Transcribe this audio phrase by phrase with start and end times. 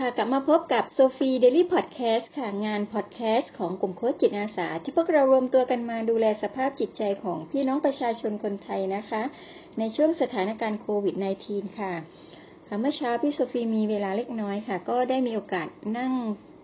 [0.00, 9.22] ค่ะกลับมาพบกับโซฟี Daily Podcast ค่ะ งานพอดแคสต์ของกลุ่มโค้ชจิตอาสา ที่พวกเรารวมตัวกันมาดูแลสภาพจิตใจของพี่น้องประชาชนคนไทยนะคะ
[9.78, 11.14] ในช่วงสถานการณ์โควิด
[11.46, 11.92] -19 ค่ะ
[12.66, 15.68] ค่ะเมื่อเช้าพี่โซฟีมีเวลาเล็กน้อยค่ะ ก็ได้มีโอกาส
[15.98, 16.12] นั่ง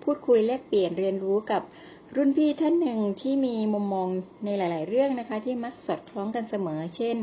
[0.05, 1.63] พูดคุยแลกเปลี่ยนเรียนรู้กับ
[2.17, 4.09] รุ่นพี่ท่านหนึ่งที่มีมุมมอง
[4.45, 7.17] ในหลาย ๆ เรื่องนะคะ ที่มักสอดคล้องกันเสมอ เช่น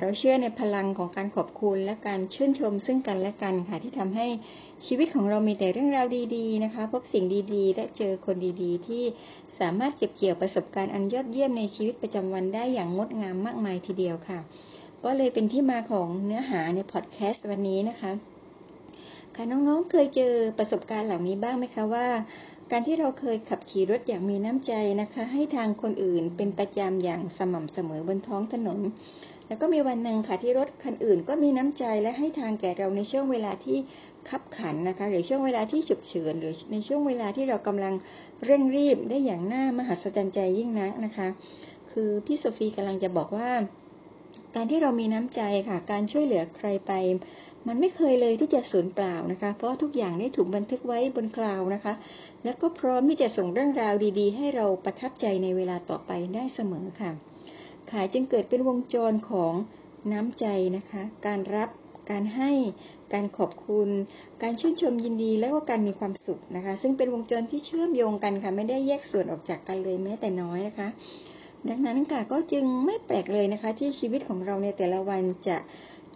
[0.00, 4.26] เราเชื่อในพลังของการขอบคุณและการชื่นชมซึ่งกันและกันค่ะที่ทำให้
[4.86, 9.04] ชีวิตของเรามีแต่เรื่องราวดีๆนะคะ พบสิ่งดีๆ และเจอคนดีๆ ที่
[9.58, 14.38] สามารถเก็บเกี่ยวประสบการณ์อันยอดเยี่ยมในชีวิตประจำวันได้อย่างงดงามมากมายทีเดียวค่ะ
[15.04, 18.12] ก็เลยเป็นที่มาของเนื้อหาในพอดแคสต์วันนี้นะคะ
[19.34, 22.06] ค่ะน้องๆเคยเจอประสบการณ์เหล่านี้บ้างไหมคะว่า
[22.70, 28.78] การที่เราเคยขับขี่รถอย่างมีน้ำใจนะคะ ให้ทางคนอื่นเป็นประจำอย่างสม่ำเสมอบนท้องถนน
[29.52, 33.78] แล้วก็มีวันหนึ่งค่ะที่รถคันอื่น ก็มีน้ำใจและให้ทางแก่เราในช่วงเวลาที่
[34.28, 37.94] ขับขันนะคะ หรือช่วงเวลาที่ฉุกเฉินหรือในช่วงเวลาที่เรากำลัง
[38.44, 41.28] เร่งรีบได้อย่างน่ามหัศจรรย์ใจยิ่งนักนะคะ
[41.90, 43.50] คือพี่โซฟีกำลังจะบอกว่า
[44.54, 46.92] การที่เรามีน้ำใจค่ะ การช่วยเหลือใครไป
[47.68, 51.94] มันไม่เคยเลยที่จะสูญเปล่านะคะ เพราะทุกอย่างได้ถูกบันทึกไว้บนคลาวนะคะ
[52.44, 57.31] แล้วก็พร้อมที่จะส่งเรื่องราวดี ๆ ให้เราประทับใจในเวลาต่อไปได้เสมอค่ะ
[57.92, 59.54] ขายจึงเกิดเป็นวงจรของ
[60.12, 61.70] น้ำใจนะคะ การรับ
[62.10, 62.50] การให้
[63.12, 63.88] การขอบคุณ
[64.42, 70.88] การชื่นชมยินดี และก็การมีความสุขนะคะ ซึ่งเป็นวงจรที่เชื่อมโยงกันค่ะ ไม่ได้แยกส่วนออกจากกันเลยแม้แต่น้อยนะคะ
[71.68, 75.56] ดังนั้นค่ะก็จึงไม่แปลกเลยนะคะ ที่ชีวิตของเราในแต่ละวันจะ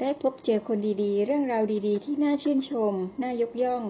[0.00, 3.82] ได้พบเจอคนดีๆ เรื่องราวดีๆ ที่น่าชื่นชม น่ายกย่อง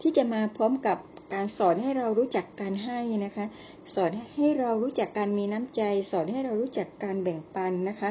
[0.00, 0.96] ที่จะมาพร้อมกับ
[1.34, 3.46] การสอนให้เรารู้จักการให้นะคะ
[3.94, 8.10] สอนให้เรารู้จักการมีน้ำใจ สอนให้เรารู้จักการแบ่งปันนะคะ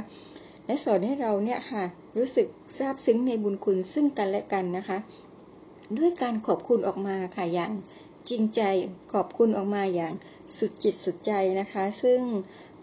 [0.65, 1.83] และสอนให้เราเนี่ยค่ะ
[2.17, 4.97] รู้สึกซาบซึ้งในบุญคุณซึ่งกันและกันนะคะ
[5.97, 7.71] ด้วยการขอบคุณออกมาค่ะอย่าง
[8.29, 8.61] จริงใจ
[9.13, 10.13] ขอบคุณออกมาอย่าง
[10.57, 12.19] สุดจิตสุดใจนะคะ ซึ่ง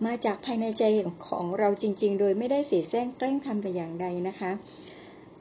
[0.05, 0.85] มาจากภายในใจ
[1.29, 4.51] ของเราจริง ๆ โดยไม่ได้เสียแซงแกล้งทำแต่อย่างใดนะคะ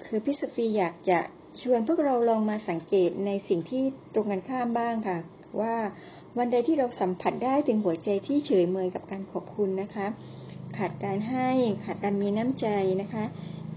[0.06, 1.19] คือพิสฟีอยากจะ
[1.62, 3.84] ชวนพวกเราลองมาสังเกตในสิ่งที่
[4.14, 5.18] ตรงกันข้ามบ้างค่ะ
[5.62, 5.75] ว่า
[6.38, 10.08] วันใดที่เราสัมผัสได้ถึงหัวใจที่เฉยเมยกับการขอบคุณนะคะ
[10.78, 11.50] ขาดการให้
[11.86, 12.68] ขาดการมีน้ำใจ
[13.02, 13.24] นะคะ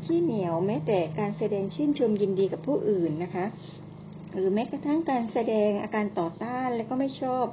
[0.04, 3.46] ขี้เหนียวแม้แต่การแสดงชื่นชมยินดีกับผู้อื่นนะคะ
[4.34, 7.44] หรือแม้กระทั่งการแสดงอาการต่อต้านและก็ไม่ชอบ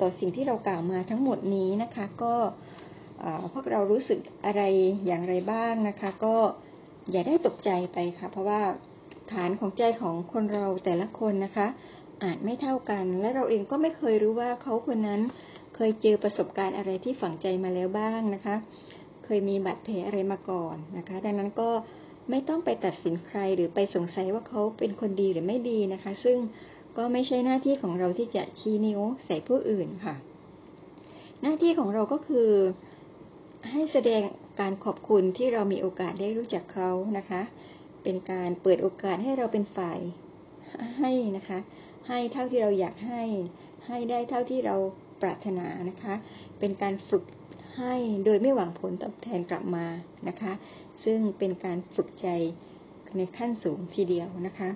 [0.00, 2.34] ต่อสิ่งที่เรากล่าวมาทั้งหมดนี้นะคะ ก็
[3.52, 4.62] พวกเรารู้สึกอะไร
[5.06, 6.36] อย่างไรบ้างนะคะ ก็
[7.10, 8.62] อย่าได้ตกใจไปค่ะ เพราะว่า
[9.32, 11.68] ฐานของใจของคนเราแต่ละคนนะคะ
[12.24, 15.20] อาจไม่เท่ากัน และเราเองก็ไม่เคยรู้ว่าเขาคนนั้น
[15.74, 18.56] เคยเจอประสบการณ์อะไรที่ฝังใจมาแล้วบ้างนะคะ
[19.24, 21.70] เคยมีบาดแผลอะไรมาก่อนนะคะ ดังนั้นก็
[22.30, 26.38] ไม่ต้องไปตัดสินใครหรือไปสงสัยว่าเขาเป็นคนดีหรือไม่ดีนะคะ ซึ่ง
[26.98, 30.14] ก็ไม่ใช่หน้าที่ของเราที่จะชี้นิ้วใส่ผู้อื่นค่ะ
[31.42, 32.50] หน้าที่ของเราก็คือ
[33.70, 34.22] ให้แสดง
[34.60, 37.42] การขอบคุณที่เรามีโอกาสได้รู้จักเขานะคะ
[38.02, 40.00] เป็นการเปิดโอกาสให้เราเป็นฝ่าย
[40.98, 41.58] ให้นะคะ
[42.08, 43.22] ให้เท่าที่เราอยากให้
[43.86, 44.76] ให้ได้เท่าที่เรา
[45.22, 46.14] ปรารถนานะคะ
[46.58, 47.24] เป็นการฝึก
[47.76, 49.86] ให้โดยไม่หวังผลตอบแทนกลับมา
[50.28, 50.52] นะคะ
[51.04, 52.28] ซึ่งเป็นการฝึกใจ
[53.16, 54.70] ในขั้นสูงทีเดียวนะคะ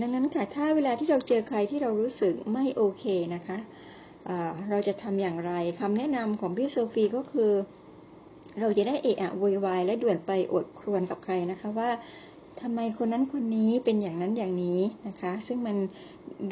[0.00, 3.04] ดังนั้นค่ะ ถ้าเวลาที่เราเจอใครที่เรารู้สึกไม่โอเค
[3.34, 3.58] นะคะ
[4.70, 7.52] เราจะทำอย่างไรคำแนะนำของพี่โซฟีก็คือ
[8.60, 11.90] เราจะได้เอะอะวยวายและด่วนไปอดครวนกับใครนะคะว่า
[12.60, 15.76] ทำไมคนนั้นคนนี้เป็นอย่างนั้นอย่างนี้นะคะ ซึ่งมัน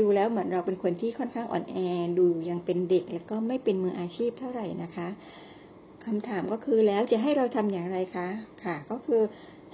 [0.00, 1.76] ดูแล้วเหมือนเราเป็นคนที่ค่อนข้างอ่อนแอ
[2.18, 5.08] ดูยังเป็นเด็กแล้วก็ไม่เป็นมืออาชีพเท่าไหร่นะคะ
[6.04, 8.28] คำถามก็คือแล้วจะให้เราทำอย่างไรคะ
[8.64, 9.22] ค่ะ ก็คือ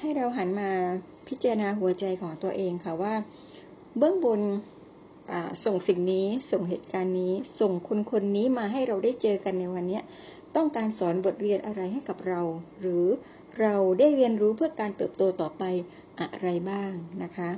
[0.01, 0.71] ให้เราหันมา
[1.29, 3.15] พิจารณาหัวใจของตัวเองค่ะว่า
[3.99, 4.41] เบื้องบน
[5.65, 10.01] ส่งสิ่งนี้ส่งเหตุการณ์นี้ ส่งคนคนนี้มาให้เราได้เจอกันในวันนี้
[10.57, 12.41] ต้องการสอนบทเรียนอะไรให้กับเรา
[12.81, 13.07] หรือ
[13.61, 15.65] เราได้เรียนรู้เพื่อการเติบโตต่อไป
[16.33, 17.51] อะไรบ้างนะคะ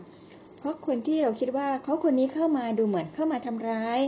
[0.59, 4.01] เพราะคนที่เราคิดว่าเขาคนนี้เข้ามาดูเหมือนเข้ามาทำร้าย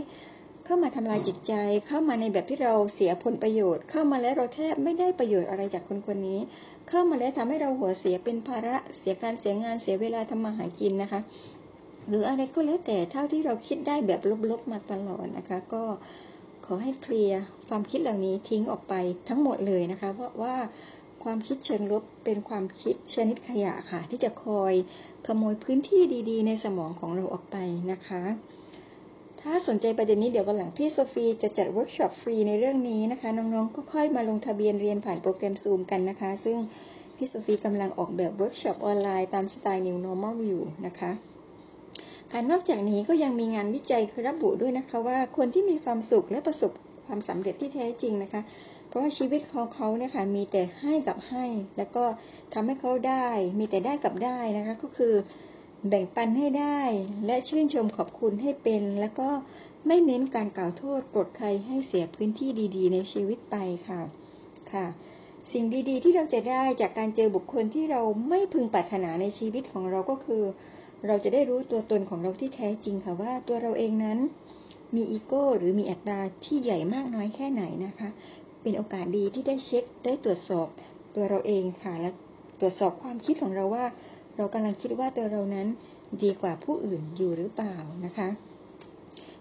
[0.65, 1.53] เข้ามาทำลายจิตใจ
[1.87, 6.39] เข้ามาในแบบที่เราเสียผลประโยชน์ เข้ามาแล้วเราแทบไม่ได้ประโยชน์อะไรจากคนคนนี้
[6.89, 11.19] เข้ามาแล้วทำให้เราหัวเสียเป็นภาระเสียการเสียงานเสียเวลาทำมาหากินนะคะ
[12.07, 14.21] หรืออะไรก็แล้วแต่เท่าที่เราคิดได้แบบ
[14.51, 15.83] ลบๆมาตลอดนะคะ ก็
[16.65, 18.93] ขอให้เคลียร์ความคิดเหล่านี้ทิ้งออกไป
[19.29, 20.55] ทั้งหมดเลยนะคะ เพราะว่า
[21.23, 24.73] ความคิดเชิงลบเป็นความคิดชนิดขยะค่ะ ที่จะคอย
[25.27, 27.57] ขโมยพื้นที่ดีๆ ในสมองของเราออกไป
[27.91, 28.23] นะคะ
[29.41, 36.57] ถ้าสนใจประเด็นนี้เดี๋ยววันหลังพี่โซฟีจะจัดเวิร์กช็อปฟรีในเรื่องนี้นะคะ น้องๆก็ค่อยมาลงทะเบียนเรียนผ่านโปรแกรมซูมกันนะคะ ซึ่ง
[37.15, 41.11] พี่โซฟีกำลังออกแบบเวิร์กช็อปออนไลน์ตามสไตล์ New Normal อยู่นะคะ
[42.31, 46.71] ค่ะนอกจากนี้ก็ยังมีงานวิจัยคือระบุด้วยนะคะว่าคนที่มีความสุขและประสบ
[47.05, 48.41] ความสำเร็จที่แท้จริงนะคะ
[48.97, 51.45] ว่าชีวิตของเขาเนี่ยค่ะมีแต่ให้กับให้
[51.77, 52.05] แล้วก็
[52.53, 53.27] ทำให้เขาได้
[53.59, 55.13] มีแต่ได้กับได้นะคะ ก็คือ
[55.87, 56.81] แบ่งปันให้ได้
[57.25, 59.29] และชื่นชมขอบคุณให้เป็น แล้วก็
[59.87, 63.55] ไม่เน้นการกล่าวโทษกดใครให้เสียพื้นที่ดี ๆ ในชีวิตไป
[63.87, 64.01] ค่ะ
[64.71, 64.85] ค่ะ
[65.51, 70.43] สิ่งดีๆ ที่เราจะได้จากการเจอบุคคลที่เราไม่พึงปรารถนาในชีวิตของเราก็คือ
[71.05, 74.19] เราจะได้รู้ตัวตนของเราที่แท้จริงค่ะว่าตัวเราเองนั้น
[74.95, 78.09] มีอีโก้หรือมีอัตราที่ใหญ่มากน้อยแค่ไหนนะคะ
[78.67, 80.67] เป็นโอกาสดีที่ได้เช็คได้ตรวจสอบ
[81.15, 82.11] ตัวเราเองค่ะและ
[82.59, 83.85] ตรวจสอบความคิดของเราว่า
[84.37, 85.67] เรากำลังคิดว่าตัวเรานั้น
[86.23, 87.75] ดีกว่าผู้อื่นอยู่หรือเปล่า
[88.05, 88.29] นะคะ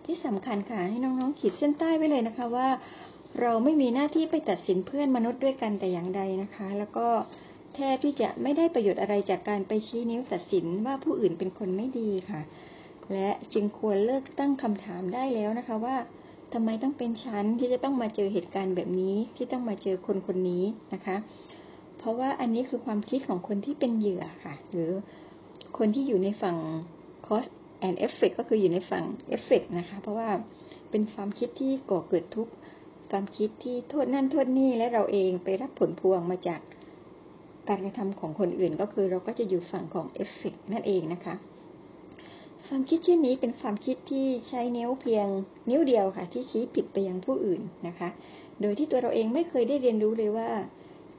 [0.04, 2.68] ที่สำคัญค่ะให้น้องๆขีดเส้นใต้ไว้เลยนะคะว่า
[3.40, 7.08] เราไม่มีหน้าที่ไปตัดสินเพื่อนมนุษย์ด้วยกันแต่อย่างใดนะคะ แล้วก็
[7.74, 12.40] แทบที่จะไม่ได้ประโยชน์อะไรจากการไปชี้นิ้วตัดสินว่าผู้อื่นเป็นคนไม่ดีค่ะ
[13.12, 15.96] และจึงควรเลิกตั้งคำถามได้แล้วนะคะว่า
[16.52, 21.16] ทำไมต้องเป็นฉันที่จะต้องมาเจอเหตุการณ์แบบนี้ ที่ต้องมาเจอคนคนนี้นะคะ
[21.98, 24.90] เพราะว่าอันนี้คือความคิดของคนที่เป็นเหยื่อค่ะ หรือ
[25.78, 26.56] คนที่อยู่ในฝั่ง
[27.26, 27.50] cause
[27.86, 29.04] and effect ก็คืออยู่ในฝั่ง
[29.36, 30.30] effect นะคะ เพราะว่า
[30.90, 32.52] เป็นความคิดที่ก่อเกิดทุกข์
[33.10, 36.60] ความคิดที่โทษนั่นโทษนี่และเราเองไปรับผลพวงมาจาก
[37.68, 41.34] การกระทำของคนอื่นก็คือเราก็จะอยู่ฝั่งของ effect นั่นเองนะคะ
[42.70, 45.26] ความคิดเช่นนี้เป็นความคิดที่ใช้นิ้วเพียง
[45.70, 48.08] นิ้วเดียวค่ะ ที่ชี้ผิดไปยังผู้อื่นนะคะ
[48.60, 50.50] โดยที่ตัวเราเองไม่เคยได้เรียนรู้เลยว่า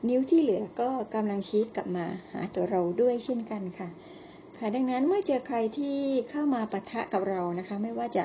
[0.10, 3.90] นิ้วที่เหลือก็กำลังชี้กลับมาหาตัวเราด้วยเช่นกันค่ะ
[4.58, 5.98] ค่ะดังนั้นเมื่อเจอใครที่
[6.30, 8.24] เข้ามาปะทะกับเรานะคะ ไม่ว่าจะ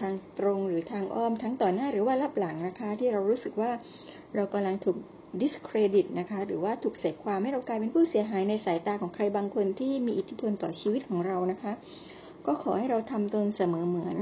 [0.00, 3.70] ทางตรงหรือทางอ้อมทั้งต่อหน้าหรือว่ารับหลังนะคะ ที่เรารู้สึกว่า
[4.34, 4.96] เรากำลังถูก
[5.40, 11.74] discredit นะคะหรือว่าถูกเสกความให้เรากลายเป็นผู้เสียหายในสายตาของใครบางคนที่มีอิทธิพลต่อชีวิตของเรานะคะ
[12.48, 14.16] ก็ขอให้เราทำตนเสมอเหมือน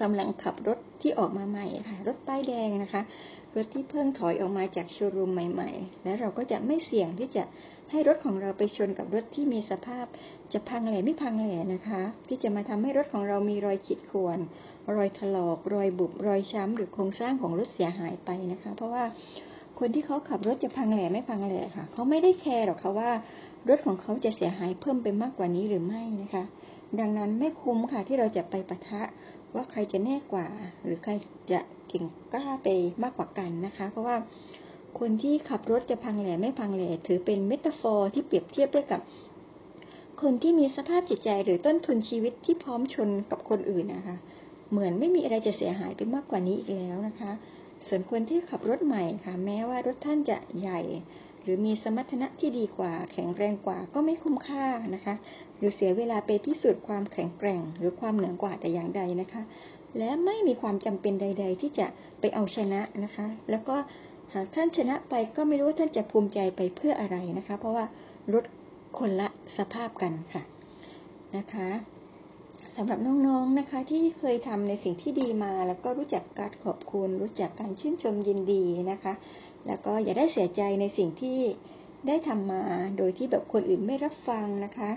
[0.00, 3.02] กำลังขับรถที่ออกมาใหม่ค่ะรถป้ายแดงนะคะ
[3.56, 7.44] รถที่เพิ่งถอยออกมาจากโชว์รูมใหม่ ๆ และเราก็จะไม่เสี่ยงที่จะ
[7.90, 10.06] ให้รถของเราไปชนกับรถที่มีสภาพ
[10.52, 14.38] จะพังแหล่ไม่พังแหล่นะคะ ที่จะมาทำให้รถของเรามีรอยขีดข่วน
[14.96, 19.04] รอยถลอก รอยบุบรอยช้ำหรือโครงสร้างของรถเสียหายไปนะคะ เพราะว่า
[19.78, 23.10] คนที่เขาขับรถจะพังแหล่ไม่พังแหล่ค่ะ เขาไม่ได้แคร์หรอกค่ะว่า
[23.68, 26.44] รถของเขาจะเสียหายเพิ่มไปมากกว่านี้หรือไม่นะคะ
[27.00, 29.02] ดังนั้นไม่คุ้มค่ะที่เราจะไปปะทะ
[29.54, 30.46] ว่าใครจะแน่กว่า
[30.84, 31.12] หรือใคร
[31.52, 32.68] จะเก่งกล้าไป
[33.02, 34.16] มากกว่ากันนะคะ เพราะว่า
[34.98, 39.00] คนที่ขับรถจะพังแหล่ไม่พังแหล่ถือเป็นเมตาฟอร์ที่เปรียบเทียบได้กับ
[40.22, 44.16] คนที่มีสภาพจิตใจหรือต้นทุนชีวิตที่พร้อมชนกับคนอื่นนะคะ
[44.70, 47.32] เหมือนไม่มีอะไรจะเสียหายไปมากกว่านี้อีกแล้วนะคะ
[47.86, 50.80] ส่วนคนที่ขับรถใหม่ค่ะ แม้ว่ารถท่านจะใหญ่
[51.46, 55.14] หรือมีสมรรถนะที่ดีกว่า แข็งแรงกว่าก็ไม่คุ้มค่านะคะ
[55.56, 59.42] หรือเสียเวลาไปพิสูจน์ความแข็งแกร่ง หรือความเหนือกว่าแต่อย่างใดนะคะ
[59.98, 61.86] และไม่มีความจำเป็นใด ๆ ที่จะ
[62.20, 63.76] ไปเอาชนะนะคะ แล้วก็
[64.34, 67.84] หากท่านชนะไปก็ไม่รู้ว่าท่านจะภูมิใจไปเพื่ออะไรนะคะ เพราะว่า
[68.32, 68.44] รถ
[68.98, 70.42] คนละสภาพกันค่ะ
[71.36, 71.68] นะคะ
[72.78, 73.28] สำหรับน้องๆน
[73.58, 79.14] นะคะ ที่เคยทำในสิ่งที่ดีมา แล้วก็รู้จักการขอบคุณ รู้จักการชื่นชมยินดีนะคะ
[79.66, 81.38] แล้วก็อย่าได้เสียใจในสิ่งที่
[82.06, 82.62] ได้ทำมา
[82.98, 84.90] โดยที่แบบคนอื่นไม่รับฟังนะคะ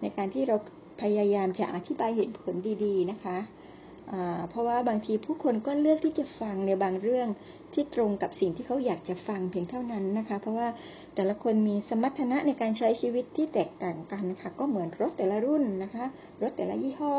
[0.00, 0.56] ในการที่เรา
[1.02, 2.54] พยายามจะอธิบายเหตุผล
[2.84, 3.36] ดีๆนะคะ
[4.50, 7.28] เพราะว่าบางทีผู้คนก็เลือกที่จะฟังในบางเรื่อง
[7.74, 10.68] ที่ตรงกับสิ่งที่เขาอยากจะฟังเพียงเท่านั้นนะคะ เพราะว่า
[11.14, 16.04] แต่ละคนมีสมรรถนะในการใช้ชีวิตที่แตกต่างกันนะคะก็เหมือนรถแต่ละรุ่นนะคะ
[16.42, 17.16] รถแต่ละยี่ห้อ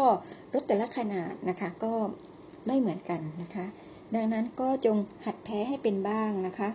[0.53, 1.93] รถแต่ละขนาดนะคะ ก็
[2.67, 3.65] ไม่เหมือนกันนะคะ
[4.15, 6.69] ดังนั้นก็จงหัดแพ้ให้เป็นบ้างนะคะ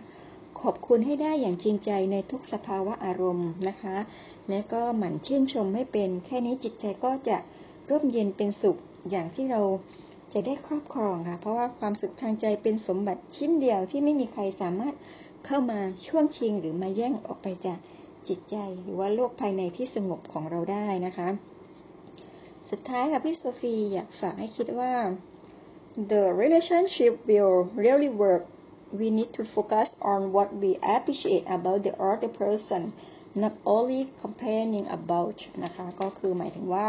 [0.61, 3.97] ขอบคุณให้ได้อย่างจริงใจในทุกสภาวะอารมณ์นะคะ
[4.49, 7.37] และก็หมั่นชื่นชมให้เป็น แค่นี้จิตใจก็จะ
[7.89, 8.77] ร่มเย็นเป็นสุข
[9.09, 9.61] อย่างที่เรา
[10.33, 14.95] จะได้ครอบครองค่ะ เพราะว่าความสุขทางใจเป็นสมบัติชิ้นเดียวที่ไม่มีใครสามารถ
[15.45, 17.79] เข้ามาช่วงชิงหรือมาแย่งออกไปจาก
[18.27, 21.29] จิตใจ หรือว่าโลกภายในที่สงบของเราได้นะคะ
[22.69, 24.93] สุดท้ายค่ะพี่โซฟีอยากฝากให้คิดว่า
[26.11, 28.43] the relationship will really work,
[28.99, 32.81] we need to focus on what we appreciate about the other person
[33.43, 36.87] not only complaining about นะคะ ก็คือหมายถึงว่า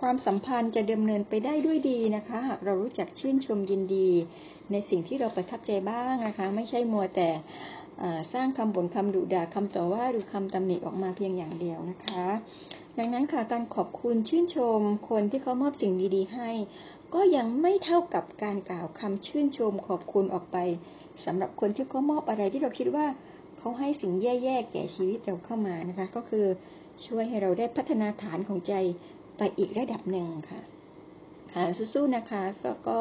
[0.00, 4.08] ความสัมพันธ์จะดำเนินไปได้ด้วยดีนะคะ หากเรารู้จักชื่นชมยินดี
[4.70, 7.30] ในสิ่งที่เราประทับใจบ้างนะคะ ไม่ใช่มัวแต่
[8.32, 12.26] สร้างคำบ่นคำดุด่าคำต่อว่าหรือคำตำหนิออกมาเพียงอย่างเดียวนะคะ
[12.98, 16.50] ดังนั้นค่ะการขอบคุณชื่นชมคนที่เขามอบสิ่งดีๆ ให้
[17.14, 20.56] ก็ยังไม่เท่ากับการกล่าวคำชื่นชมขอบคุณออกไป
[21.24, 23.06] สำหรับคนที่เขามอบอะไรที่เราคิดว่า
[23.58, 26.46] เขาให้สิ่งแย่ๆแก่ชีวิตเราเข้ามานะคะ ก็คือ
[27.06, 28.74] ช่วยให้เราได้พัฒนาฐานของใจ
[29.36, 30.60] ไปอีกระดับหนึ่งค่ะ
[31.52, 32.98] ค่ะสู้ๆนะคะก็ก็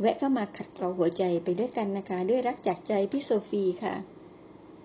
[0.00, 3.94] แวะเข้ามาขัดเกลาหัวใจไปด้วยกันนะคะ ด้วยรักจากใจพี่โซฟีค่ะ